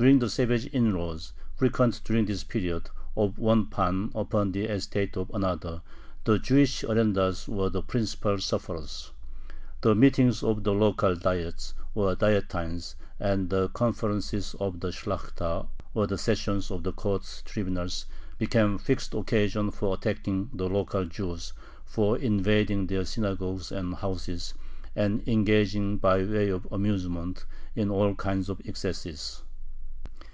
During 0.00 0.20
the 0.20 0.30
savage 0.30 0.72
inroads, 0.72 1.32
frequent 1.56 2.02
during 2.04 2.24
this 2.24 2.44
period, 2.44 2.88
of 3.16 3.36
one 3.36 3.66
pan 3.66 4.12
upon 4.14 4.52
the 4.52 4.66
estate 4.66 5.16
of 5.16 5.28
another, 5.30 5.82
the 6.22 6.38
Jewish 6.38 6.82
arendars 6.84 7.48
were 7.48 7.68
the 7.68 7.82
principal 7.82 8.38
sufferers. 8.38 9.10
The 9.80 9.96
meetings 9.96 10.44
of 10.44 10.62
the 10.62 10.72
local 10.72 11.16
Diets 11.16 11.74
(or 11.96 12.14
Dietines) 12.14 12.94
and 13.18 13.50
the 13.50 13.70
conferences 13.70 14.54
of 14.60 14.78
the 14.78 14.92
Shlakhta 14.92 15.66
or 15.94 16.06
the 16.06 16.16
sessions 16.16 16.70
of 16.70 16.84
the 16.84 16.92
court 16.92 17.42
tribunals 17.44 18.06
became 18.38 18.78
fixed 18.78 19.14
occasions 19.14 19.74
for 19.74 19.94
attacking 19.96 20.50
the 20.54 20.68
local 20.68 21.06
Jews, 21.06 21.52
for 21.84 22.16
invading 22.18 22.86
their 22.86 23.04
synagogues 23.04 23.72
and 23.72 23.94
houses, 23.96 24.54
and 24.94 25.26
engaging, 25.28 25.96
by 25.98 26.18
way 26.18 26.50
of 26.50 26.68
amusement, 26.70 27.44
in 27.74 27.90
all 27.90 28.14
kinds 28.14 28.48
of 28.48 28.60
"excesses." 28.64 29.42